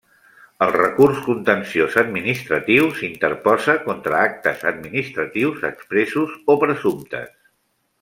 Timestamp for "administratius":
4.75-5.65